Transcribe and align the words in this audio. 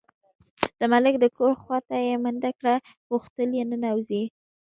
د 0.79 0.81
ملک 0.93 1.15
د 1.19 1.25
کور 1.37 1.51
خواته 1.61 1.95
یې 2.07 2.15
منډه 2.23 2.51
کړه، 2.59 2.75
غوښتل 3.11 3.49
یې 3.57 3.63
ننوځي. 3.69 4.23